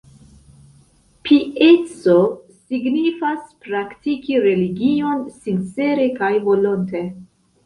Pieco 1.25 2.15
signifas 2.53 3.43
praktiki 3.67 4.41
religion 4.47 5.23
sincere 5.45 6.09
kaj 6.19 6.33
volonte. 6.49 7.05